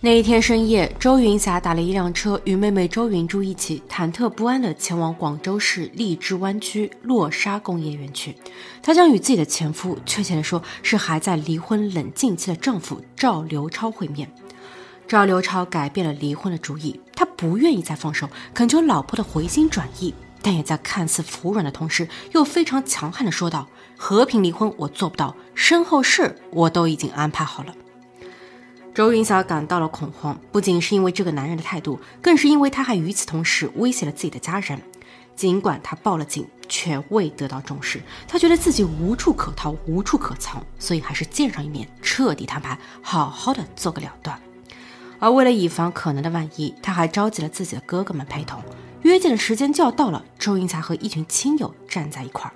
[0.00, 8.32] 那一天深夜，周云霞打了一辆车，与妹妹周云珠一起忐忑不安地前往广州市荔枝湾区洛沙工业园区。
[8.80, 14.30] 她将与自己的前夫，确切地说是还在离婚冷静期的丈夫赵刘超会面。
[15.08, 23.66] 赵刘超改变了离婚的主意，他不愿意再放手，恳求老婆的回心转意，但也在看似服软的同时，又非常强悍地说道
[23.98, 27.74] ：“和平离婚我做不到，身后事我都已经安排好了。”
[28.98, 34.76] 周云霞感到了恐慌，不仅是因为这个男人的态度，更是因为他还与此同时威胁了自己的家人。
[35.36, 38.02] 尽管他报了警，却未得到重视。
[38.26, 44.36] 他觉得自己无处可逃，无处可藏，所以还是见上一面，彻底摊牌，好好的做个了断。
[45.20, 48.60] 而为了以防可能的万一，他还召集了自己的哥哥们陪同。
[49.02, 52.52] 约见的时间就要到了，周云霞和一群亲友站在一块儿。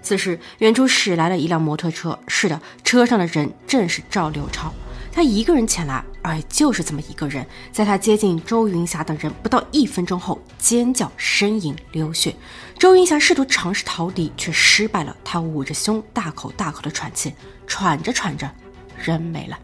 [0.00, 4.72] 此时，远处驶来了一辆摩托车，是的，车上的人正是赵刘超。
[5.12, 12.34] 他一个人前来，而就是这么一个人，在他接近周云霞等人不到一分钟后，尖叫、呻吟、流血。
[12.78, 15.14] 周云霞试图尝试逃离，却失败了。
[15.22, 17.34] 他捂着胸，大口大口的喘气，
[17.66, 18.50] 喘着喘着，
[18.96, 19.58] 人没了。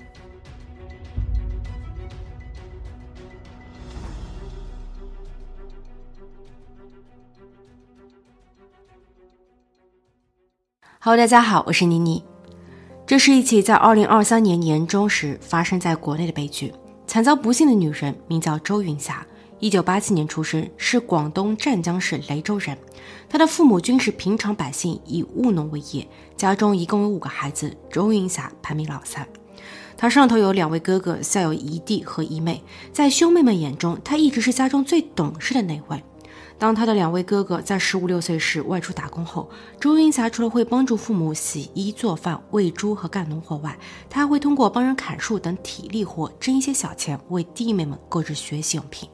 [10.98, 12.25] 好大家好，我是妮妮。
[13.06, 16.72] 这是一起在二零二三年年中时发生在国内的悲剧。
[17.06, 19.24] 惨遭不幸的女人名叫周云霞，
[19.60, 22.76] 一九八七年出生，是广东湛江市雷州人。
[23.28, 26.04] 她的父母均是平常百姓，以务农为业。
[26.36, 29.24] 家中一共有五个孩子，周云霞排名老三。
[29.96, 32.60] 她上头有两位哥哥，下有一弟和一妹。
[32.92, 36.02] 在兄妹们眼中，她一直是家中最懂事的那位。
[36.58, 43.78] 当他的两位哥哥在十五六岁时外出打工后，周云霞除了会帮助父母洗衣做饭、喂猪和干农活外，
[44.08, 49.08] 她还会通过帮人砍树等体力活挣一些小钱，为弟妹们购置学习用品。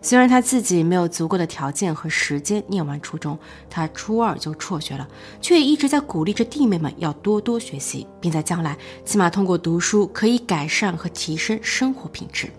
[0.00, 3.38] 虽然他自己没有足够的条件和时间念完初中，
[3.70, 5.08] 他初二就辍学了，
[5.40, 12.50] 却也一直在鼓励着弟妹们要多多学习，并在将来起码通过读书可以改善和提升生活品质。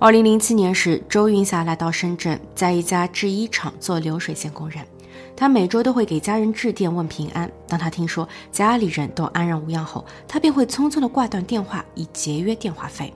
[0.00, 4.86] 二零零七年时，周云霞来到深圳，在一家制衣厂做流水线工人。
[5.34, 7.50] 她每周都会给家人致电问平安。
[7.66, 13.12] 当她听说家里人都安然无恙后，她便会匆匆地挂断电话，以节约电话费。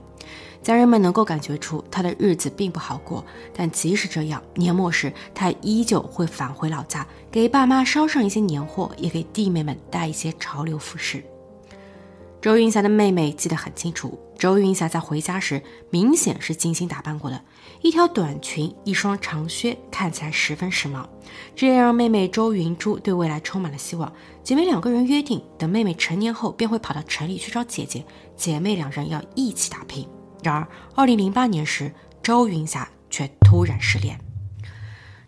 [0.61, 11.23] 家人们能够感觉出她的日子并不好过，但即使这样，年末时她依旧会返回老家，给爸妈捎上一些年货，也给弟妹们带一些潮流服饰。
[12.41, 17.41] 周云霞的妹妹记得很清楚，周云霞在回家时明显是精心打扮过的，
[17.81, 21.07] 一条短裙，一双长靴，看起来十分时髦。
[21.55, 24.13] 这也让妹妹周云珠对未来充满了希望。
[24.43, 28.05] 姐妹两个人约定，等妹妹成年后便会跑到城里去找姐姐，
[28.35, 30.09] 姐妹两人要一起打拼。
[30.43, 30.67] 然而，
[30.97, 34.19] 二零零八年时，周云霞却突然失联。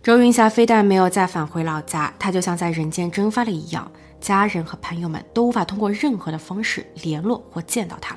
[0.02, 3.88] 周云霞非但没有再返回老家，她就像在人间蒸发了一样。
[4.20, 8.16] 家人和朋友们都无法通过任何的方式联络或见到她。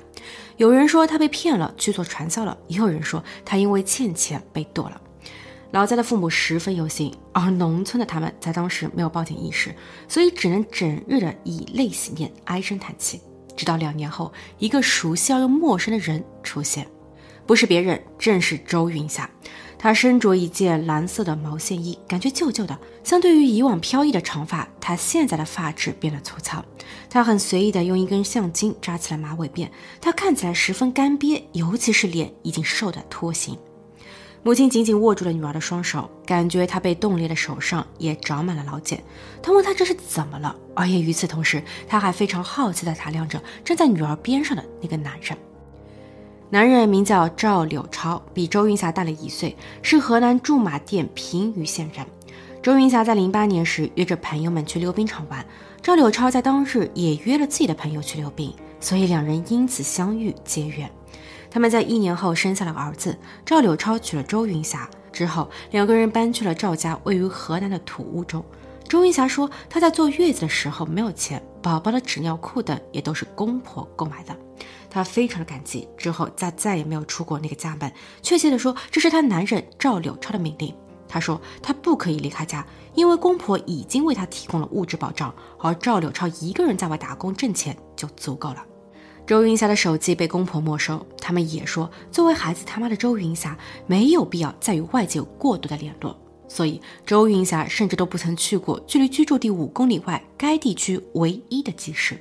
[0.57, 4.99] 有人说他被骗了，去做传销了；也有人说他因为欠钱被剁了。
[5.71, 9.73] 老家的父母十分忧心，而农村的他们在当时没有报警意识，
[10.07, 13.21] 所以只能整日的以泪洗面，唉声叹气。
[13.55, 16.87] 直到两年后，一个熟悉而又陌生的人出现，
[17.47, 19.27] 不是别人，正是周云霞。
[19.79, 22.77] 她身着一件蓝色的毛线衣，感觉旧旧的。
[23.03, 26.65] 相对于以往飘逸的长发，她现在的发质变得粗糙。
[27.09, 29.69] 她很随意地用一根橡筋扎起了马尾辫。
[30.01, 33.57] 她看起来十分干瘪，尤其是脸已经瘦得脱形。
[34.43, 39.01] 母亲紧紧握住了女儿的双手，感觉她被冻裂的手上也长满了老茧。
[39.41, 45.37] 她问她这是怎么了，而也与此同时，她还非常好奇地打量着站在女儿边上的那个男人。
[46.49, 52.05] 男人名叫赵柳超，比周云霞大了一岁，是河南驻马店平舆县人。
[52.63, 55.45] 周云霞在零八年时约着朋友们去溜冰场玩，
[55.81, 60.89] 赵柳超在当日也约了自己的朋友去溜冰，所以两人因此相遇结缘。
[61.51, 68.41] 他们在一年后生下了儿子，赵柳超娶了周云霞之后，两个人搬去了赵家位于河南的土屋中。
[68.87, 74.33] 周云霞说，她在坐月子的时候没有钱，宝宝的纸尿裤等也都是公婆购买的。
[74.89, 75.87] 她非常的感激。
[75.97, 77.91] 之后再再也没有出过那个家门。
[78.21, 80.73] 确切的说，这是她男人赵柳超的命令。
[81.07, 88.65] 她说她不可以离开家，因为公婆已经为她提供了物质保障，而赵柳超一个人在外打工挣钱就足够了。
[89.25, 96.17] 周云霞的手机被公婆没收，他们也说，作为孩子他妈的周云霞没有必要再与外界有过多的联络。
[96.47, 102.17] 所以，周云霞甚至都不曾去过距离居住地五公里外该地区唯一的集市。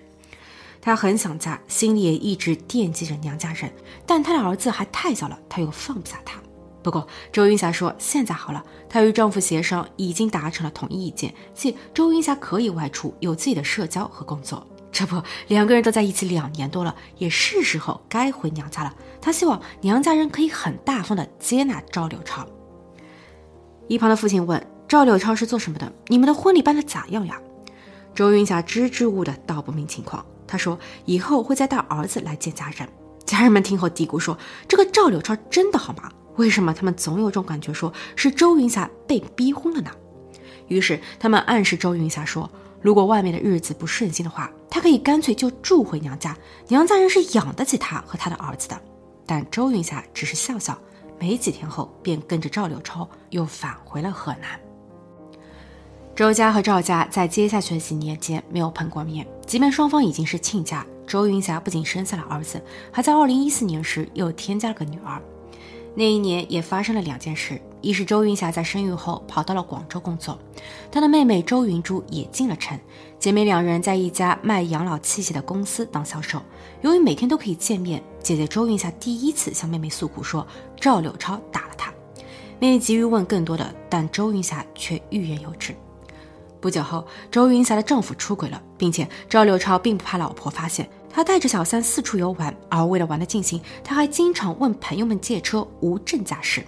[0.87, 3.69] 她很想家，心里也一直惦记着娘家人，
[4.07, 6.41] 但她的儿子还太小了，她又放不下他。
[6.81, 14.65] 不过，周云霞说现在好了，她与丈夫协商，已经达成了统一意见，即周云霞可以外出，有自己的社交和工作。
[14.93, 18.95] 这不，两个人都在一起两年多了，也是时候该回娘家了。
[19.21, 22.47] 她希望娘家人可以很大方的接纳赵柳超。
[23.89, 25.93] 一旁的父亲问赵柳超是做什么的？
[26.07, 27.41] 你们的婚礼办的咋样呀？
[28.15, 30.25] 周云霞支支吾吾的道不明情况。
[30.47, 32.89] 他说以后会再带儿子来见家人。
[33.25, 34.39] 家人们听后嘀咕说
[34.69, 36.11] ：“这个赵柳超真的好吗？
[36.37, 39.91] 为什么他们总有种感觉，说是周云霞被逼婚了呢？”
[40.69, 42.51] 于是他们暗示周云霞说
[42.81, 46.37] ：“如果外面的日子不顺心的话，她可以干脆就住回娘家，
[46.69, 48.81] 娘家人是养得起她和她的儿子的。”
[49.27, 50.79] 但周云霞只是笑笑。
[51.19, 54.61] 没几天后，便跟着赵柳超又返回了河南。
[56.17, 60.85] 周家和赵家在接下去的几年间没有碰过面，即便双方已经是亲家。
[61.07, 62.59] 周云霞不仅生下了儿子，
[62.91, 65.21] 还在2014年时又添加了个女儿。
[65.95, 70.39] 那一年也发生了两件事：一是周云霞在生育后跑到了广州工作，
[70.91, 72.81] 她的妹妹周云珠也进了城，
[73.19, 76.41] 姐妹两人在一家卖养老器械的公司当销售。
[76.81, 78.03] 由于每天都可以见面。
[78.23, 80.47] 姐姐周云霞第一次向妹妹诉苦，说
[80.81, 81.93] 赵柳超打了她。
[82.59, 85.77] 妹妹急于问更多的，但周云霞却欲言又止。
[86.67, 96.67] 不久后，周云霞的丈夫出轨了，并且赵柳超并不怕老婆发现，他带着小三四处游玩，而为了玩的尽兴，他还经常问朋友们借车，无证驾驶。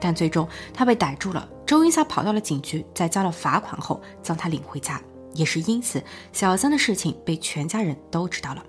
[0.00, 5.02] 但最终他被逮住了，周云霞跑到了警局，在交了罚款后将他领回家。
[5.34, 6.00] 也是因此，
[6.32, 8.62] 小三的事情被全家人都知道了。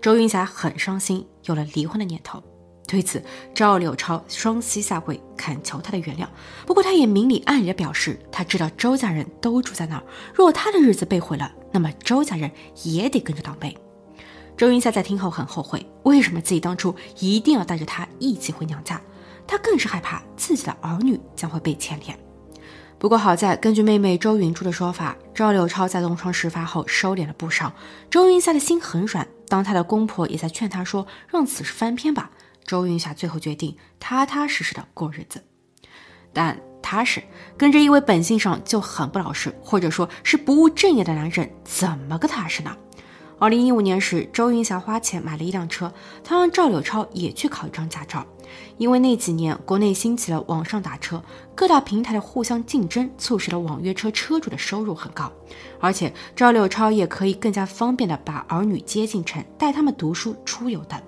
[0.00, 2.42] 周云霞很伤心，有了离婚的念头。
[2.86, 3.22] 对此，
[3.54, 6.26] 赵柳超双膝下跪，恳求他的原谅。
[6.66, 10.02] 不过，他也明里暗里的表示，他知道周家人都住在那儿，
[10.34, 12.50] 若他的日子被毁了，那么周家人
[12.82, 13.74] 也得跟着倒霉。
[14.56, 19.00] 周云霞在听后很后悔，为什么自己当初一定要带着他一起回娘家？
[19.46, 22.18] 她更是害怕自己的儿女将会被牵连。
[22.98, 27.72] 不过好在，根据妹妹周云珠的说法，赵柳超在东窗事发后收敛了不少。
[28.10, 32.30] 周云霞的心很软，当她的公婆也在劝她说：“让此事翻篇吧。”
[32.64, 35.42] 周云霞最后决定踏踏实实的过日子。
[36.32, 37.22] 但踏实
[37.56, 42.76] 跟着一位本性上就很不老实，或者说是不务正业的男人，怎么个踏实呢？
[43.38, 45.92] 二零一五年时，周云霞花钱买了一辆车，
[46.22, 48.24] 她让赵柳超也去考一张驾照。
[48.78, 51.22] 因为那几年国内兴起了网上打车，
[51.54, 55.30] 各大平台的互相竞争，促使了网约车车主的收入很高，
[55.80, 61.00] 而且赵柳超也可以更加方便的把儿女接进城，带他们读书、出游等。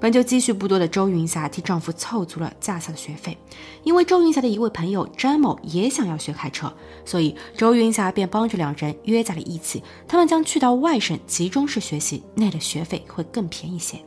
[0.00, 3.36] 本就积蓄不多的周云霞替丈夫凑足了驾校的学费，
[3.82, 6.72] 因为周云霞的一位朋友詹某也想要学开车，
[7.04, 9.82] 所以周云霞便帮着两人约在了一起。
[10.06, 13.98] 他们将去到外省集中式学习，那的学费会更便宜些。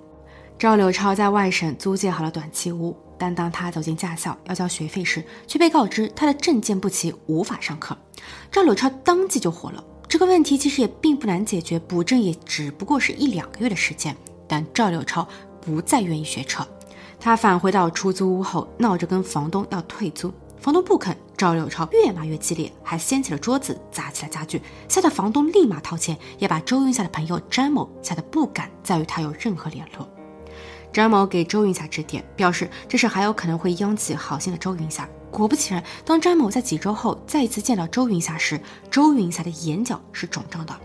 [0.58, 7.98] 赵柳超在外省租借好了短期屋，但当他走进驾校要交学费时，却被告知他的证件不齐，无法上课。
[8.52, 9.84] 赵柳超当即就火了。
[10.08, 14.16] 这个问题其实也并不难解决，补证也只不过是一两个月的时间。
[14.48, 15.28] 但赵柳超
[15.62, 16.68] 不再愿意学车，
[17.20, 21.16] 他返回到出租屋后，闹着跟房东要退租，房东不肯。
[21.38, 30.08] 赵柳超越骂越激烈，还掀起了桌子，砸起了家具，吓得房东立马掏钱，也把周云霞的朋友詹某吓得不敢再与他有任何联络。
[30.94, 35.10] 詹某给周云霞指点，表示这是还有可能会殃及好心的周云霞。
[35.32, 40.76] 果不其然，当詹某在几周后再一次见到周云霞时，周云霞的眼角是肿胀的。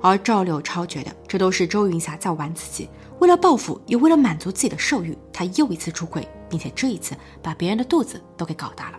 [0.00, 2.88] 而赵柳超觉得这都是周云霞在玩自己，
[3.18, 8.98] 为了报复，也为了满足自己的兽欲，他又一次出轨，并且这一次把别人的肚子都给搞大了。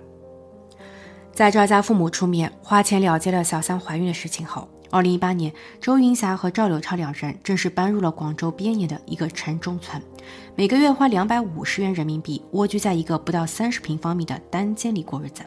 [1.34, 4.68] 在赵家父母出面花钱了结了小三怀孕的事情后。
[4.92, 5.52] 二零一八年，
[5.82, 10.00] 周云霞和赵柳超两人正式搬入了广州边沿的一个城中村，
[10.56, 15.42] 每个月花两百五十元人民币，蜗居在一个不到三十平方米的单间里过日子。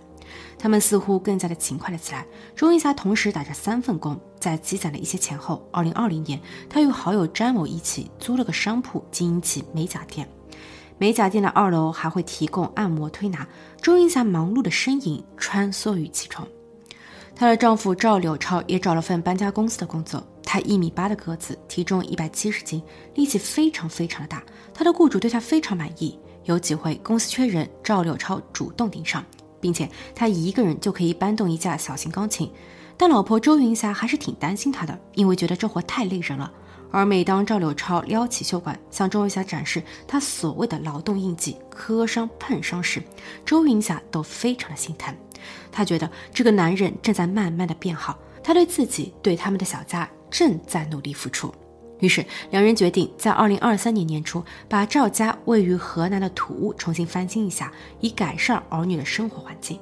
[0.58, 2.26] 他们似乎更加的勤快了起来。
[2.54, 10.28] 周云霞同时打着三份工，在积攒了一些钱后，二零二零年，她与好友詹某一起租了个商铺，经营起美甲店。
[10.98, 13.46] 美甲店的二楼还会提供按摩推拿。
[13.82, 16.46] 周云霞忙碌的身影穿梭于其中。
[17.34, 22.82] 她的丈夫赵柳超也找了份搬家公司的工作，她一米八的个子，体重一百七十斤，
[23.14, 24.42] 力气非常非常的大。
[24.72, 29.22] 她的雇主对她非常满意，有几回公司缺人，赵柳超主动顶上，
[29.66, 32.48] 并且他一个人就可以搬动一架小型钢琴。
[32.96, 36.52] 但老婆周云霞还是挺担心他的，因为觉得这活太累人了。
[36.92, 43.02] 而每当赵柳超撩起袖管向周云霞展示他所谓的劳动印记——磕伤、碰伤时，
[43.44, 45.12] 周云霞都非常的心疼。
[45.72, 51.52] 她觉得这个男人正在慢慢的变好，他对自己、对他们的小家正在努力付出。
[52.00, 59.78] 于是，两人决定在二零二三年年初把赵家位于河南的土屋重新翻新一下，以改善儿女的生活环境。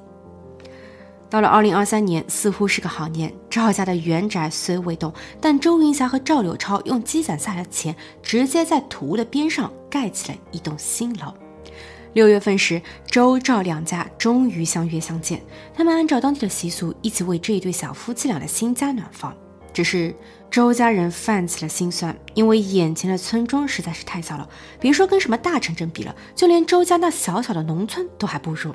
[1.29, 3.33] 到了二零二三年，似乎是个好年。
[3.49, 7.93] 赵家的原宅虽未动，但周云霞和赵柳超用积攒下来的钱，
[8.23, 11.33] 直接在土屋的边上盖起了一栋新楼。
[12.13, 15.41] 六月份时，周赵两家终于相约相见，
[15.73, 19.35] 他们按照当地的习俗，一起为这一对小夫妻俩的新家暖房。
[19.73, 20.15] 只是
[20.51, 24.47] 周家人泛起了心酸，因为眼前的村庄实在是太小了，
[24.79, 28.73] 别说跟什么大城镇比了，就连周家那小小的农村都还不如。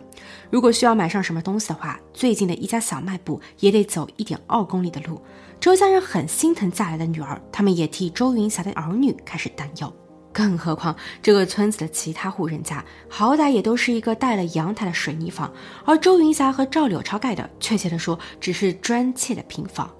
[0.51, 5.23] 如果需要买上什么东西的话，最近的一家小卖部也得走一点二公里的路。
[5.59, 9.91] 周家人很心疼嫁来的女儿，他们也替周云霞的儿女开始担忧。
[10.33, 15.51] 更何况这个村子的其他户人家，好歹也都是一个带了阳台的水泥房，
[15.87, 19.91] 而周云霞和赵柳超盖的，确切的说，只是砖砌的平房。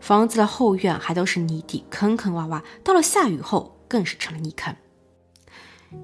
[0.00, 2.62] 房子的后院还都是泥地，坑坑洼洼。
[2.82, 4.74] 到了下雨后，更是成了泥坑。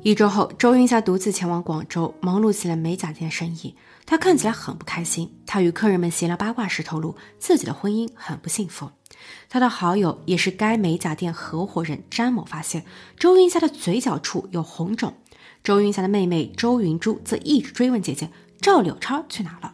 [0.03, 3.77] 一周后，周云霞独自前往广州，忙碌起了美甲店生意。
[4.07, 5.39] 她看起来很不开心。
[5.47, 8.91] 她与客人们闲聊八卦时透露，自己的婚姻很不幸福。
[9.51, 12.87] 她的好友也是该美甲店合伙人詹某发现，
[13.19, 15.15] 周云霞的嘴角处有红肿。
[15.63, 19.73] 周云霞的妹妹周云珠则一直追问姐姐赵柳超去哪了。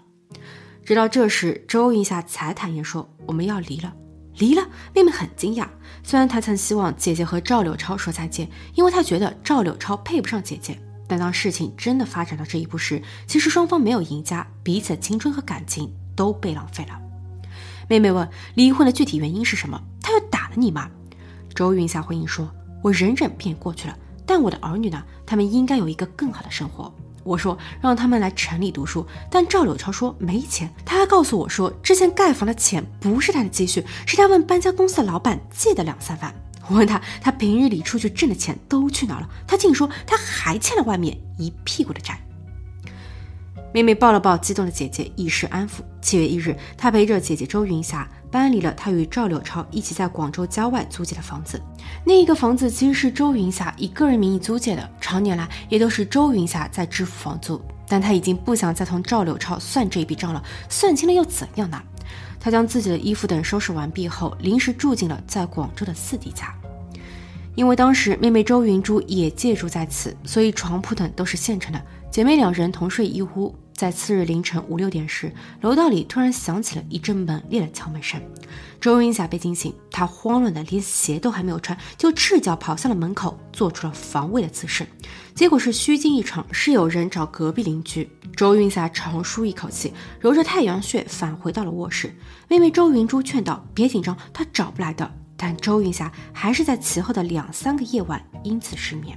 [0.84, 3.94] 直到这时，周云霞才坦言说：“我们要离了。”
[4.40, 5.68] 离了，妹妹很惊讶。
[6.02, 10.80] 虽然她曾希望姐姐和赵柳超说再见，因为她觉得赵柳超配不上姐姐。
[11.06, 16.98] 但当事情真的发展到这一步时，其实双方没有赢家，彼此的青春和感情都被浪费了。
[17.88, 19.80] 妹妹问：离婚的具体原因是什么？
[20.00, 20.88] 他又打了你吗？
[21.54, 22.48] 周云霞回应说：
[22.82, 23.98] 我忍忍便过去了。
[24.24, 25.02] 但我的儿女呢？
[25.26, 26.94] 他们应该有一个更好的生活。
[27.22, 30.72] 我说让他们来城里读书，但赵柳超说没钱。
[30.84, 36.34] 他还告诉我说，之前盖房的钱不是他的积蓄，是他问搬家公司的老板借的两三万。
[36.68, 39.28] 我问他，他平日里出去挣的钱都去哪了？
[39.46, 42.20] 他竟说他还欠了外面一屁股的债。
[43.72, 45.80] 妹妹抱了抱激动的姐姐，以示安抚。
[46.00, 51.60] 七月一日，她陪着姐姐周云霞搬离了她与赵柳超一起在广州郊外租借的房子。
[52.04, 57.60] 那一个房子其实是周云霞以个人名义租借的，常年来也都是周云霞在支付房租。
[57.86, 61.80] 但她已经不想再同赵柳超算这笔账了，算清了又怎样呢？
[62.40, 66.54] 她将自己的衣服等收拾完毕后，临时住进了在广州的四弟家。
[67.56, 71.82] 因为当时妹妹周云珠也借住在此，所以床铺等都是现成的。
[72.10, 78.20] 姐妹两人同睡一屋，在次日凌晨五六点时，楼道里突然响起了一阵猛烈的敲门声。
[78.80, 84.84] 周云霞被惊醒，她慌乱的连鞋都还没有穿，就赤脚跑向了门口，做出了防卫的姿势。
[85.36, 88.10] 结果是虚惊一场，是有人找隔壁邻居。
[88.34, 92.12] 周云霞长舒一口气，揉着太阳穴返回到了卧室。
[92.48, 99.16] 妹妹周云珠劝道：“别紧张，她找不来的。”但周云霞还是在其后的两三个夜晚因此失眠。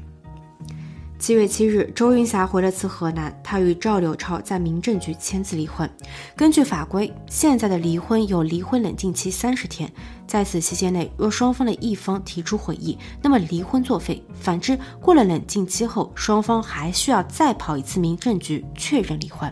[1.24, 5.90] 七月七日，周云霞回了次河南，她与赵柳超在民政局签字离婚。
[6.36, 9.90] 根据法规，现在的离婚有离婚冷静期三十天，
[10.28, 19.50] 在此期间内，若双方的一方提出悔意，那么离婚作废；反之，过了冷静期后，双方还需要再跑一次民政局确认离婚，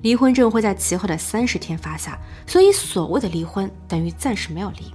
[0.00, 2.18] 离婚证会在其后的三十天发下。
[2.46, 4.90] 所以，所谓的离婚等于暂时没有离。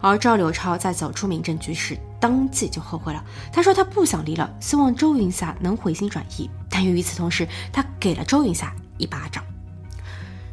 [0.00, 3.24] 而赵柳超在走出民政局时，当即就后悔了。
[3.52, 6.48] 他说他不想离了，希望周云霞能回心转意。
[6.70, 9.42] 但又与此同时，他给了周云霞一巴掌。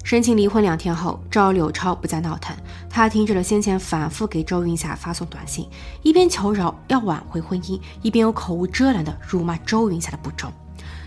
[0.03, 2.57] 申请离婚两天后，赵柳超不再闹腾，
[2.89, 5.69] 他停止了先前反复给周云霞发送短信，
[6.01, 10.51] 一边求饶要挽回婚姻，一边又口无遮拦的辱骂周云霞的不忠。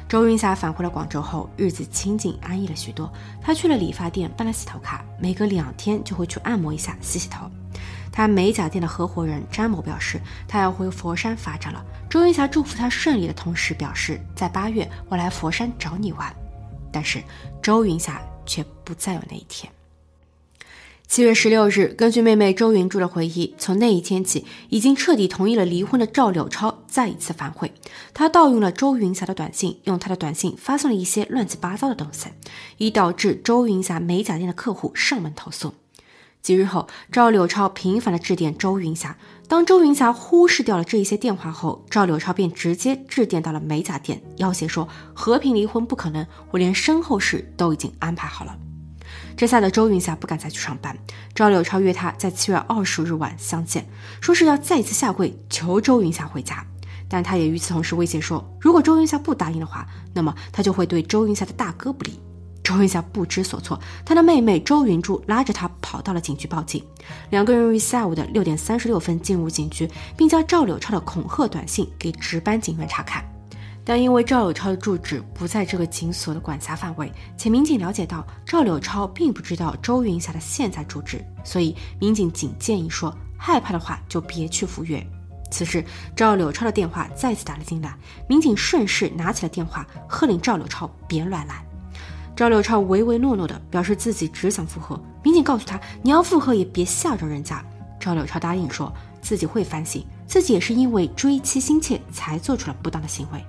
[0.09, 3.12] 周云霞返回了广州后，日子清静安逸了许多。
[3.40, 7.50] 她去了理发店办了洗头卡，每隔两天就会去按摩一下、洗洗头。
[8.12, 11.83] 他美甲店的合伙人詹某表示，他要回佛山发展了。
[12.11, 16.33] 周云霞祝福他顺利的同时，表示在八月我来佛山找你玩。
[16.92, 17.23] 但是
[17.62, 19.73] 周云霞却不再有那一天。
[21.09, 27.73] 七月十六日，根据妹妹周云珠的回忆，从那一天起，已经彻底同意了离婚的赵柳超再一次反悔。
[28.14, 32.28] 他盗用了周云霞的短信，用他的短信发送了一些乱七八糟的东西，
[32.78, 35.75] 以导致周云霞美甲店的客户上门投诉。
[36.42, 39.16] 几日后，赵柳超频繁的致电周云霞。
[39.46, 48.58] 当周云霞忽视掉了这一些电话后，赵柳超便直接致电到了美甲店，要挟说和平离婚不可能，我连身后事都已经安排好了。
[49.37, 50.99] 这下的周云霞不敢再去上班。
[51.32, 53.87] 赵柳超约她在七月二十日晚相见，
[54.20, 56.66] 说是要再次下跪求周云霞回家。
[57.08, 62.18] 但他也与此同时威胁说，如果周云霞不答应的话，那么他就会对周云霞的大哥不利。
[62.62, 66.85] 周云霞不知所措，她的妹妹周云珠拉着她跑到了警局报警。
[67.31, 73.25] 两个人于下午的六点三十六分进入警局，并将赵柳超的恐吓短信给值班警员查看。
[73.85, 85.04] 但因为赵柳超的住址不在这个警所的管辖范围，且民警了解到赵柳超并不知道周云霞的现在住址，所以民警仅建议说，害怕的话就别去赴约。
[85.50, 91.66] 此时，赵柳超的电话再次打了进来，民警顺势拿起了电话，喝令赵柳超别乱来。
[92.42, 97.64] 赵柳超唯唯诺诺的表示自己只想复合，民警告诉他：“你要复合也别吓着人家。”
[98.00, 103.40] 赵柳超答应说自己会反省，自己也是因为追妻心切才做出了不当的行为。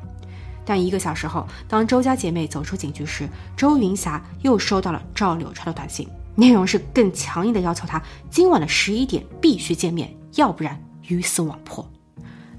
[0.64, 11.84] 但一个小时后，当周家姐妹走出警局时，周云霞又收到了赵柳超的短信，内容是更强硬的要求他今晚的十一点必须见面，要不然鱼死网破。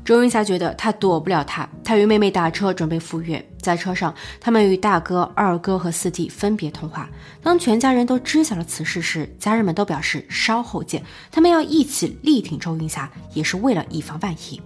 [0.04, 3.40] 周云霞觉得他躲不了他，他与妹妹打车准备赴约。
[3.64, 7.08] 在车上，他们与大哥、二哥和四弟分别通话。
[7.42, 11.02] 当全家人都知晓了此事时，家人们都表示稍后见，
[11.32, 14.60] 他们要一起力挺周云霞，也是为了以防万一。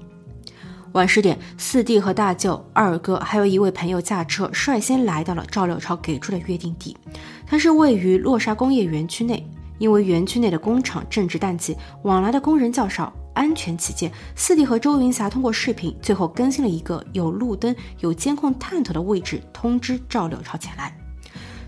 [0.92, 6.96] 晚十点，四弟和大舅、二哥还有一位朋友驾车率先来到了赵六超给出的约定地，
[7.46, 9.48] 它是位于洛沙工业园区内。
[9.78, 13.12] 因为园区内的工厂正值淡季，往来的工人较少。
[13.38, 20.92] 安全起见，四弟和周云霞通过视频，最后更新了一个有路灯、有监控探头的位置，通知赵柳超前来。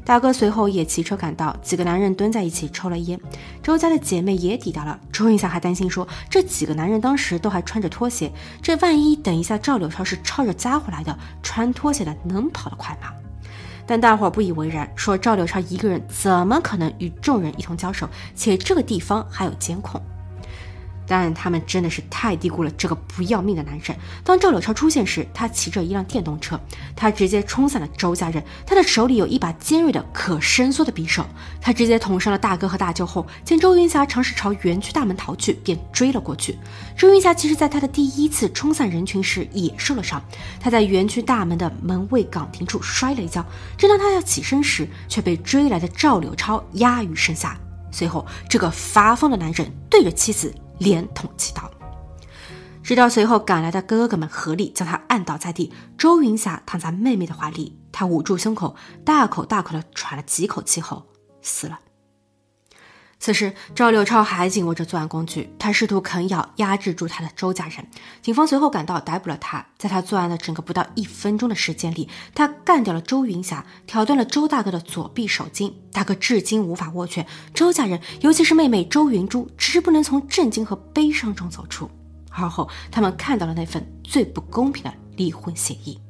[0.04, 3.20] 大哥随后也骑车赶到，几个男人蹲在一起抽了烟。
[3.62, 4.98] 周家的姐妹也抵达了。
[5.12, 13.12] 周云霞还担心说，这几个男人当时都还穿着拖鞋，这万一等一下赵柳超是抄着家伙来的，穿拖鞋的能跑得快吗？
[13.86, 18.08] 但大伙不以为然，说赵柳超一个人怎么可能与众人一同交手？
[18.34, 20.02] 且这个地方还有监控。
[21.10, 23.98] 但他们真的是太低估了这个不要命的男人。
[24.22, 26.56] 当赵柳超出现时，他骑着一辆电动车，
[26.94, 28.40] 他直接冲散了周家人。
[28.64, 31.26] 他的手里有一把尖锐的可伸缩的匕首，
[31.60, 36.56] 他直接捅伤了大哥和大舅后，见周云霞尝试朝园区大门逃去，便追了过去。
[36.96, 40.22] 周云霞其实在他的第一次冲散人群时也受了伤，
[40.60, 43.44] 他在园区大门的门卫岗亭处摔了一跤，
[43.76, 47.58] 正当他要起身时，却被追来的赵柳超压于身下。
[47.90, 50.54] 随后，这个发疯的男人对着妻子。
[50.80, 51.70] 连捅几刀，
[52.82, 55.72] 直到随后赶来的哥哥们合力将他按倒在地。
[55.98, 61.06] 周云霞躺在妹妹的怀里，她捂住胸口，大口大口的喘了几口气后
[61.42, 61.78] 死了。
[63.22, 67.86] 此时，赵六超还紧握着作案工具，他试图啃咬压制住他的周家人。
[68.22, 69.64] 警方随后赶到，逮捕了他。
[69.76, 77.26] 在他作案的整个不到一分钟的时间里，他干掉了周云霞，挑断了周大哥的左臂手筋，大哥至今无法握拳。
[77.52, 81.90] 周家人，尤其是妹妹周云珠，迟迟不能从震惊和悲伤中走出。
[82.30, 86.00] 而后，他们看到了那份最不公平的离婚协议。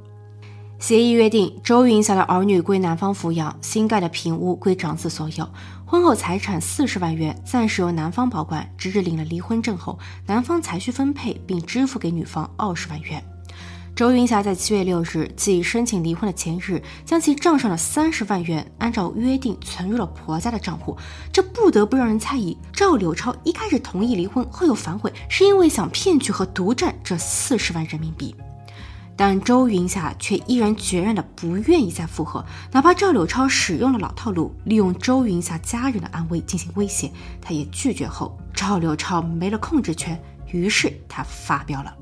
[0.79, 5.46] 协议约定，周云霞的儿女归男方抚养，新盖的平屋归长子所有。
[5.90, 13.20] 婚后财产四十万元暂时由男方保管，直至领了离婚证后，男方才需分配并支付给女方二十万元。
[13.96, 20.96] 周云霞在七月六日，即申请离婚的前日，将其账上的三十万元按照约定存入了婆家的账户。
[21.33, 28.33] 这不得不让人猜疑，赵柳超一开始同意离婚后又反悔，是因为想骗取和独占这四十万人民币。
[29.20, 40.18] 但周云霞却毅然决然的不愿意再复合，哪怕赵柳超使用了老套路，利用周云霞家人的安危进行威胁，他也拒绝后，赵柳超没了控制权，
[40.50, 41.94] 于是他发飙了。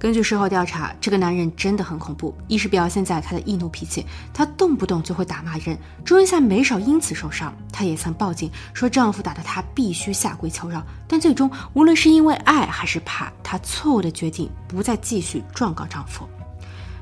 [0.00, 2.34] 根据事后调查，这个男人真的很恐怖。
[2.48, 5.78] 一是表现在他的易怒脾气，他动不动就会打骂人。
[6.02, 10.82] 朱云霞没少因此受伤，她也曾报警说丈夫打的她必须下跪求饶。
[11.06, 16.26] 但最终，无论是因为爱还是怕，她错误的决定不再继续状告丈夫。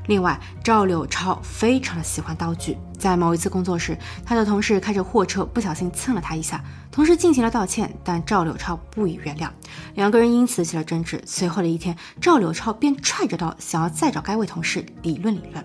[0.09, 2.79] 另外，赵柳超非常的喜欢刀具。
[2.99, 9.51] 在某一次工作时，他的同事开着货车不小心蹭了他一下，同事进行了道歉，但赵柳超不予原谅，
[9.95, 11.23] 两个人因此起了争执。
[11.27, 15.65] 随后的一天，赵柳超便揣着刀想要再找该位同事理论理论。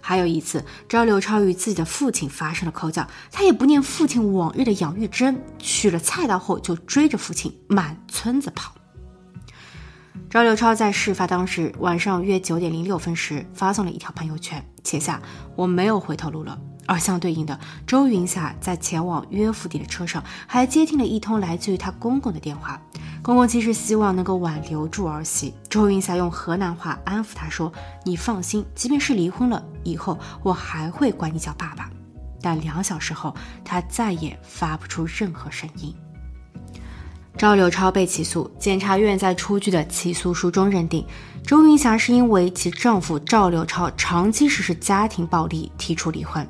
[0.00, 8.72] 还有一次，赵柳超与自己的父亲发生了口角，他也不念父亲往日的养育之恩，取了菜刀后就追着父亲满村子跑。
[10.36, 15.18] 赵柳超在事发当时晚上约九点零六分时发送了一条朋友圈，写下
[15.56, 22.78] ：“我没有回头路了。”而相对应的，周云霞在前往岳父地的车上还接听了一通来自于她公公的电话。
[23.22, 25.54] 公公其实希望能够挽留住儿媳。
[25.70, 27.72] 周云霞用河南话安抚他说
[28.04, 31.90] ：“你放心，即便是离婚了，以后我还会管你叫爸爸。”
[32.42, 35.96] 但两小时后，他再也发不出任何声音。
[37.38, 41.04] 赵柳超被起诉，检察院在出具的起诉书中认定，
[41.44, 46.46] 周云霞是因为其丈夫赵柳超长期实施家庭暴力提出离婚。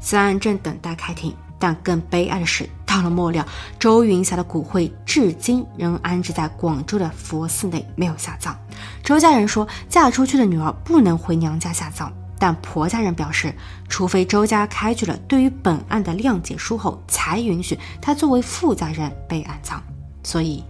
[0.00, 3.44] 此案正等待开庭，但更悲哀的是，到了末了，
[3.76, 8.56] 周云霞的骨灰至今仍安置在广州的佛寺内，没有下葬。
[9.02, 13.52] 周家人说，嫁出去的女儿不能回娘家下葬，但婆家人表示，
[13.88, 19.82] 除非周家开具了对于本案的谅解书后，才允许她作为富家人被安葬。
[20.22, 20.64] 所以，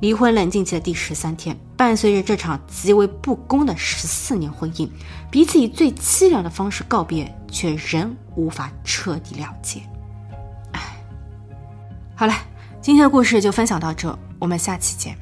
[0.00, 4.88] 离婚冷静期的第十三天，伴随着这场极为不公的十四年婚姻，
[5.30, 9.80] 彼此以最凄凉的方式告别，却仍无法彻底了结。
[10.72, 10.80] 唉，
[12.14, 12.34] 好了，
[12.80, 15.16] 今天的故事就分享到这，我们下期见。